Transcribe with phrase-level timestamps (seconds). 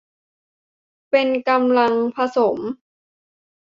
[1.09, 2.57] เป็นกำลังผสม